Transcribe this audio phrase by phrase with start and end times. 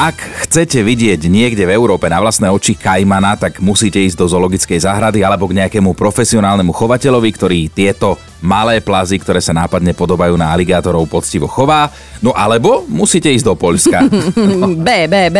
[0.00, 0.16] Ak
[0.48, 5.20] chcete vidieť niekde v Európe na vlastné oči kajmana, tak musíte ísť do zoologickej záhrady
[5.20, 11.04] alebo k nejakému profesionálnemu chovateľovi, ktorý tieto malé plazy, ktoré sa nápadne podobajú na aligátorov,
[11.04, 11.92] poctivo chová.
[12.24, 14.08] No alebo musíte ísť do Poľska.
[14.88, 15.38] B, B, B.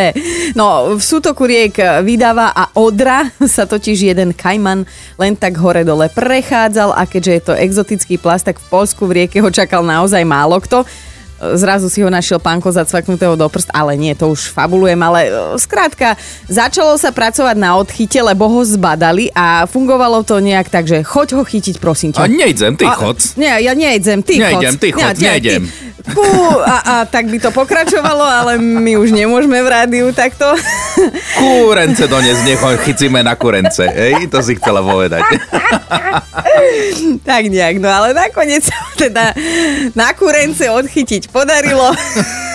[0.52, 4.84] No, v sútoku riek vydáva a Odra sa totiž jeden kajman
[5.16, 9.40] len tak hore-dole prechádzal a keďže je to exotický plast, tak v Polsku v rieke
[9.40, 10.84] ho čakal naozaj málo kto
[11.56, 15.30] zrazu si ho našiel pánko zacvaknutého do prst, ale nie, to už fabulujem, ale e,
[15.56, 16.14] skrátka,
[16.46, 21.40] začalo sa pracovať na odchyte, lebo ho zbadali a fungovalo to nejak tak, že choď
[21.40, 22.24] ho chytiť, prosím ťa.
[22.24, 23.18] A nejdem, ty chod.
[23.40, 24.60] Nie, ja nejdem, ty chod.
[24.60, 25.62] Nejdem, ty chod, nie, nejdem.
[25.66, 25.90] Ty,
[26.64, 30.44] a, a tak by to pokračovalo, ale my už nemôžeme v rádiu takto.
[31.40, 33.84] Kúrence dones, nech ho chycíme na kurence.
[33.84, 35.24] Ej, to si chcela povedať.
[37.28, 39.32] tak nejak, no ale nakoniec sa teda
[39.96, 41.90] na kurence odchytiť podarilo.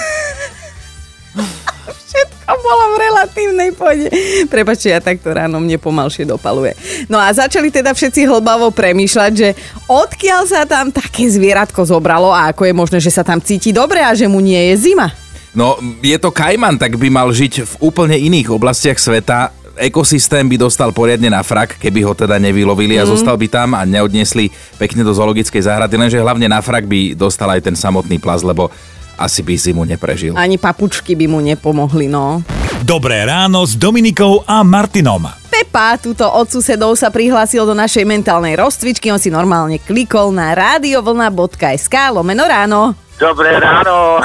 [2.15, 4.07] Všetko bolo v relatívnej pôde.
[4.47, 6.71] Prepačte, ja takto ráno mne pomalšie dopaluje.
[7.11, 9.51] No a začali teda všetci hlbavo premýšľať, že
[9.91, 13.99] odkiaľ sa tam také zvieratko zobralo a ako je možné, že sa tam cíti dobre
[13.99, 15.11] a že mu nie je zima.
[15.55, 19.55] No, je to kajman, tak by mal žiť v úplne iných oblastiach sveta.
[19.75, 23.83] Ekosystém by dostal poriadne na frak, keby ho teda nevylovili a zostal by tam a
[23.83, 24.47] neodniesli
[24.79, 28.71] pekne do zoologickej záhrady, lenže hlavne na frak by dostal aj ten samotný plas, lebo
[29.15, 30.35] asi by zimu neprežil.
[30.35, 32.43] Ani papučky by mu nepomohli, no.
[32.83, 35.27] Dobré ráno s Dominikou a Martinom.
[35.47, 39.07] Pepa, túto od susedov sa prihlásil do našej mentálnej rozcvičky.
[39.11, 43.04] On si normálne klikol na radiovlna.sk lomeno ráno.
[43.15, 44.19] Dobré ráno.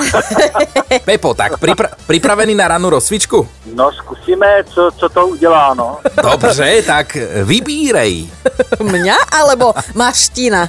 [1.06, 3.46] Pepo, tak pripra- pripravený na rannú rozcvičku?
[3.70, 5.98] No zkusíme, co, co to udělá, no.
[6.22, 8.26] Dobře, tak vybírej.
[8.82, 10.68] Mňa alebo maština?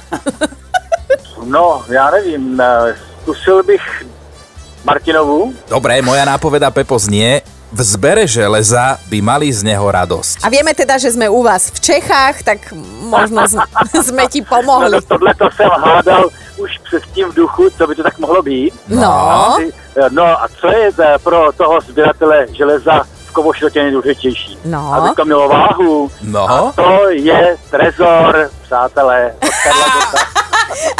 [1.44, 3.82] No, já nevím, eh, zkusil bych
[4.84, 5.54] Martinovu.
[5.68, 10.44] Dobre, moja nápoveda Pepo znie, v zbere železa by mali z neho radosť.
[10.44, 12.58] A vieme teda, že sme u vás v Čechách, tak
[13.02, 13.58] možno z-
[14.04, 15.00] sme ti No, pomohli.
[15.02, 16.28] to, tohle to jsem hádal
[16.62, 18.74] už předtím v duchu, co by to tak mohlo být.
[18.88, 19.56] No,
[20.10, 24.58] No a co je eh, pro toho sběratele železa v kovošrotě nejdůležitější?
[24.64, 24.94] No.
[24.94, 26.10] Aby to mělo váhu.
[26.22, 26.50] No.
[26.50, 29.34] A to je trezor, přátelé.
[29.42, 29.86] od Karla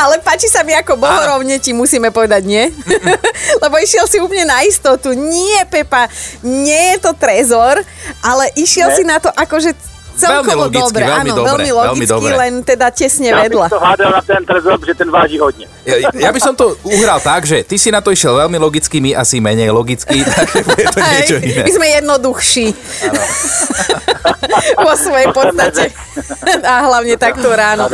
[0.05, 2.69] ale páči sa mi ako bohorovne, ti musíme povedať nie.
[3.65, 5.17] Lebo išiel si úplne na istotu.
[5.17, 6.13] Nie, Pepa,
[6.45, 7.81] nie je to trezor,
[8.21, 8.97] ale išiel Ne?
[9.01, 9.73] si na to akože
[10.15, 11.05] celkovo logicky, dobre.
[11.05, 12.33] veľmi Áno, dobre, veľmi veľmi logicky, dobre.
[12.37, 13.65] len teda tesne Já vedľa.
[13.65, 15.67] bych to hádal na ten trezor, protože ten váží hodně.
[15.83, 18.99] Ja, ja by som to uhral tak, že ty si na to išiel veľmi logicky,
[18.99, 21.63] my asi menej logicky, takže je to niečo iné.
[21.63, 22.67] my sme jednoduchší.
[24.77, 25.91] Vo svojej podstate.
[26.63, 27.91] A hlavne takto ráno.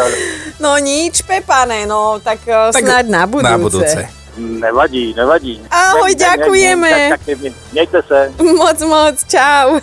[0.59, 3.47] No nič, Pepane, no tak, tak Tak snáď na budúce.
[3.47, 4.01] Na budúce.
[4.39, 5.59] Nevadí, nevadí.
[5.67, 6.91] Ahoj, Ne- ne- ne- ďakujeme.
[6.91, 8.19] ne- tak- tak- Mějte se.
[8.39, 9.81] Moc, moc, čau.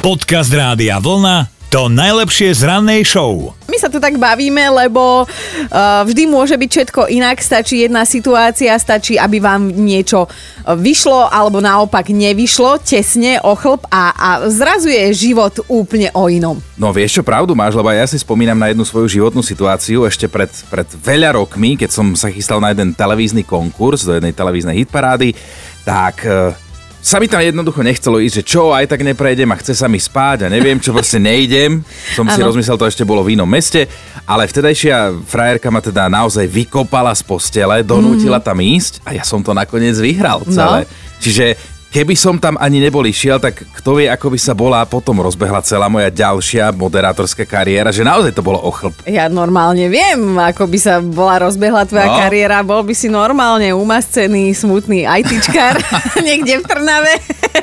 [0.00, 1.55] Podcast Rádia Vlna.
[1.76, 3.52] To najlepšie z rannej show.
[3.68, 7.36] My sa tu tak bavíme, lebo uh, vždy môže byť všetko inak.
[7.36, 14.08] Stačí jedna situácia, stačí, aby vám niečo uh, vyšlo alebo naopak nevyšlo, tesne, ochlb a,
[14.16, 16.56] a zrazu je život úplne o inom.
[16.80, 20.32] No vieš čo, pravdu máš, lebo ja si spomínam na jednu svoju životnú situáciu ešte
[20.32, 24.80] pred, pred veľa rokmi, keď som sa chystal na jeden televízny konkurs do jednej televíznej
[24.80, 25.36] hitparády,
[25.84, 26.56] tak e,
[27.06, 30.02] sa mi tam jednoducho nechcelo ísť, že čo, aj tak neprejdem a chce sa mi
[30.02, 31.86] spáť a neviem čo, proste nejdem.
[32.18, 33.86] Som si rozmyslel, to ešte bolo v inom meste,
[34.26, 39.38] ale vtedajšia frajerka ma teda naozaj vykopala z postele, donútila tam ísť a ja som
[39.38, 40.82] to nakoniec vyhral celé.
[41.22, 45.16] Čiže keby som tam ani nebol išiel, tak kto vie, ako by sa bola potom
[45.18, 48.92] rozbehla celá moja ďalšia moderátorská kariéra, že naozaj to bolo ochlb.
[49.04, 52.18] Ja normálne viem, ako by sa bola rozbehla tvoja No.
[52.20, 52.60] kariéra.
[52.60, 55.80] Bol by si normálne umascený, smutný ITčkár
[56.26, 57.14] niekde v Trnave.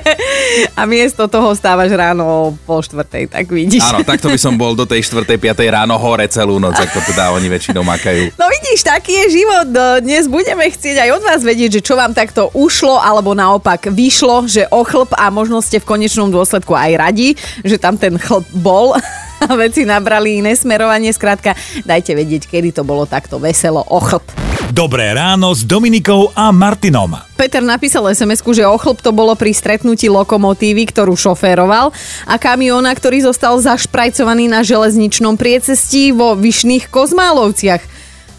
[0.80, 3.84] A miesto toho stávaš ráno o pol štvrtej, tak vidíš.
[3.84, 5.26] Áno, takto by som bol do tej 4.
[5.26, 5.60] 5.
[5.70, 8.34] ráno hore celú noc, ako teda oni väčšinou makajú.
[8.38, 9.68] No vidíš, taký je život.
[9.70, 13.90] No, Dnes budeme chcieť aj od vás vedieť, že čo vám takto ušlo, alebo naopak
[13.90, 17.36] vyšlo, že ochlb a možno ste v konečnom dôsledku aj radi,
[17.66, 18.94] že tam ten chlb bol
[19.44, 21.12] a veci nabrali iné smerovanie.
[21.12, 24.53] Skrátka, dajte vedieť, kedy to bolo takto veselo ochlb.
[24.74, 27.14] Dobré ráno s Dominikou a Martinom.
[27.38, 31.94] Peter napísal sms že ochlb to bolo pri stretnutí lokomotívy, ktorú šoféroval
[32.26, 37.93] a kamiona, ktorý zostal zašprajcovaný na železničnom priecestí vo Vyšných Kozmálovciach.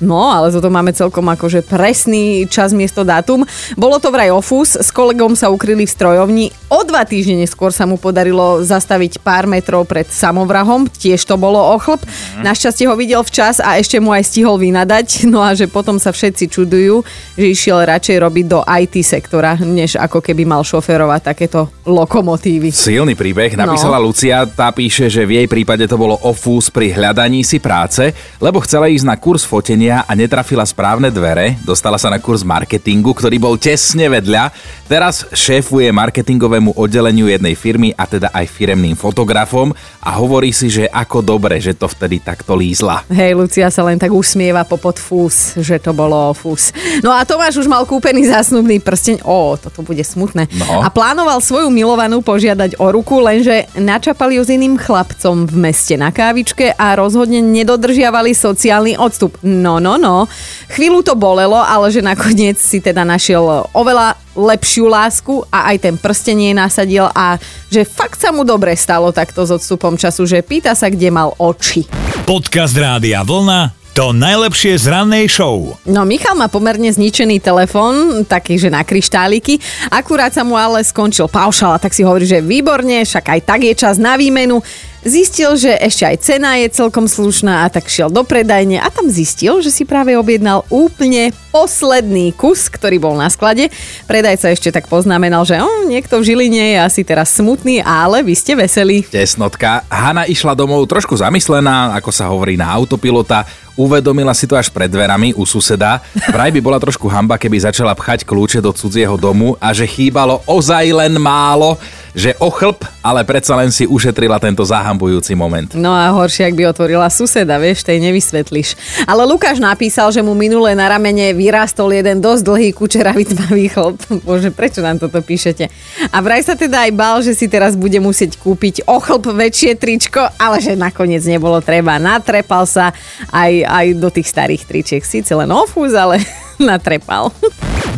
[0.05, 3.49] No, ale toto máme celkom akože presný čas miesto dátum.
[3.75, 6.47] Bolo to vraj ofus, s kolegom sa ukryli v strojovni.
[6.69, 11.57] O dva týždne neskôr sa mu podarilo zastaviť pár metrov pred samovrahom, tiež to bolo
[11.57, 12.05] ochlp.
[12.05, 12.45] Mhm.
[12.45, 16.13] Našťastie ho videl včas a ešte mu aj stihol vynadať, no a že potom sa
[16.13, 17.01] všetci čudujú,
[17.41, 22.75] že išiel radšej robiť do IT sektora, než ako keby mal šoferovať takéto lokomotívy.
[22.75, 24.11] Silný príbeh, napísala no.
[24.11, 28.11] Lucia, tá píše, že v jej prípade to bolo ofús pri hľadaní si práce,
[28.43, 33.15] lebo chcela ísť na kurz fotenia a netrafila správne dvere, dostala sa na kurz marketingu,
[33.15, 34.51] ktorý bol tesne vedľa,
[34.91, 39.71] teraz šéfuje marketingovému oddeleniu jednej firmy a teda aj firemným fotografom
[40.03, 43.07] a hovorí si, že ako dobre, že to vtedy takto lízla.
[43.13, 46.75] Hej, Lucia sa len tak usmieva popod fús, že to bolo fús.
[47.05, 49.23] No a Tomáš už mal kúpený zásnubný prsteň.
[49.23, 50.49] Ó, toto bude smutné.
[50.57, 50.81] No.
[50.81, 56.01] A plánoval svoju milovanú požiadať o ruku, lenže načapali ju s iným chlapcom v meste
[56.01, 59.37] na kávičke a rozhodne nedodržiavali sociálny odstup.
[59.45, 60.25] No, no, no.
[60.73, 65.95] Chvíľu to bolelo, ale že nakoniec si teda našiel oveľa lepšiu lásku a aj ten
[66.01, 67.37] prsten jej nasadil a
[67.69, 71.37] že fakt sa mu dobre stalo takto s odstupom času, že pýta sa, kde mal
[71.37, 71.85] oči.
[72.25, 75.79] Podcast Rádia Vlna to najlepšie z rannej show.
[75.87, 79.63] No Michal má pomerne zničený telefón, taký, že na kryštáliky.
[79.87, 83.63] Akurát sa mu ale skončil paušal a tak si hovorí, že výborne, však aj tak
[83.63, 84.59] je čas na výmenu.
[85.05, 89.13] Zistil, že ešte aj cena je celkom slušná a tak šiel do predajne a tam
[89.13, 93.71] zistil, že si práve objednal úplne posledný kus, ktorý bol na sklade.
[94.11, 98.35] Predajca ešte tak poznamenal, že oh, niekto v Žiline je asi teraz smutný, ale vy
[98.35, 99.07] ste veselí.
[99.07, 99.87] Tesnotka.
[99.87, 103.47] Hanna išla domov trošku zamyslená, ako sa hovorí na autopilota.
[103.75, 105.99] Uvedomila si to až pred dverami u suseda.
[106.31, 110.43] Vraj by bola trošku hamba, keby začala pchať kľúče do cudzieho domu a že chýbalo
[110.47, 111.75] ozaj len málo,
[112.15, 115.75] že ochlp, ale predsa len si ušetrila tento zahambujúci moment.
[115.75, 118.79] No a horšie, ak by otvorila suseda, vieš, tej nevysvetlíš.
[119.11, 124.01] Ale Lukáš napísal, že mu minule na ramene vyrástol jeden dosť dlhý kučeravý tmavý chlop.
[124.25, 125.69] Bože, prečo nám toto píšete?
[126.09, 130.25] A vraj sa teda aj bál, že si teraz bude musieť kúpiť ochlp väčšie tričko,
[130.41, 132.01] ale že nakoniec nebolo treba.
[132.01, 132.97] Natrepal sa
[133.29, 135.03] aj, aj do tých starých tričiek.
[135.05, 136.25] Síce len ofúz, ale
[136.73, 137.29] natrepal.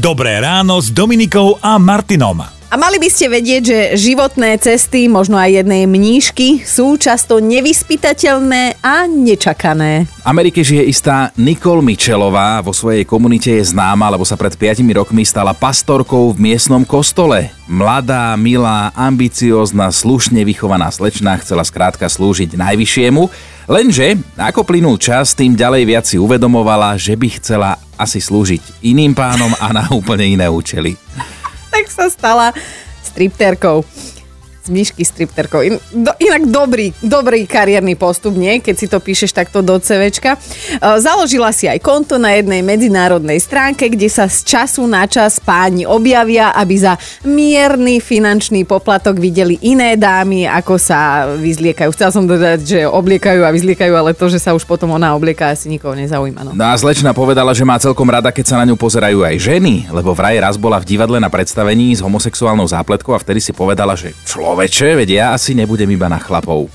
[0.03, 2.56] Dobré ráno s Dominikou a Martinom.
[2.67, 8.83] A mali by ste vedieť, že životné cesty, možno aj jednej mníšky, sú často nevyspytateľné
[8.83, 10.11] a nečakané.
[10.11, 14.83] V Amerike žije istá Nicole Michelová, vo svojej komunite je známa, lebo sa pred 5
[14.83, 17.55] rokmi stala pastorkou v miestnom kostole.
[17.71, 23.31] Mladá, milá, ambiciózna, slušne vychovaná slečna chcela skrátka slúžiť najvyššiemu,
[23.71, 29.15] lenže ako plynul čas, tým ďalej viac si uvedomovala, že by chcela asi slúžiť iným
[29.15, 30.99] pánom a na úplne iné účely
[31.77, 32.49] tak sa stala
[33.05, 33.85] stripterkou
[34.67, 35.63] z myšky stripterkou.
[35.63, 38.59] In, do, inak dobrý, dobrý kariérny postup, nie?
[38.59, 40.35] Keď si to píšeš takto do CVčka.
[40.35, 40.39] E,
[40.99, 45.87] založila si aj konto na jednej medzinárodnej stránke, kde sa z času na čas páni
[45.87, 51.95] objavia, aby za mierny finančný poplatok videli iné dámy, ako sa vyzliekajú.
[51.95, 55.55] Chcel som dodať, že obliekajú a vyzliekajú, ale to, že sa už potom ona oblieka,
[55.55, 56.43] asi nikoho nezaujíma.
[56.43, 56.51] No.
[56.59, 59.87] no a slečna povedala, že má celkom rada, keď sa na ňu pozerajú aj ženy,
[59.95, 63.95] lebo vraj raz bola v divadle na predstavení s homosexuálnou zápletkou a vtedy si povedala,
[63.95, 66.73] že človek človeče, veď ja asi nebudem iba na chlapov.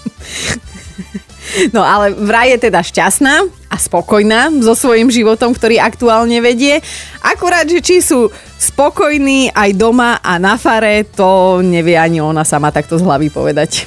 [1.74, 6.80] No ale vraj je teda šťastná a spokojná so svojím životom, ktorý aktuálne vedie.
[7.20, 12.70] Akurát, že či sú spokojní aj doma a na fare, to nevie ani ona sama
[12.70, 13.84] takto z hlavy povedať.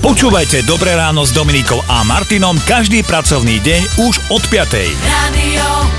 [0.00, 4.94] Počúvajte Dobré ráno s Dominikou a Martinom každý pracovný deň už od 5.
[5.04, 5.93] Radio